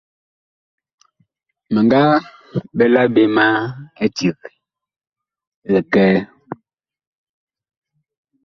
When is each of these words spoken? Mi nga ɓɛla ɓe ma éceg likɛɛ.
Mi 1.73 1.79
nga 1.85 2.01
ɓɛla 2.77 3.01
ɓe 3.13 3.23
ma 3.35 3.45
éceg 4.03 4.39
likɛɛ. 5.73 6.17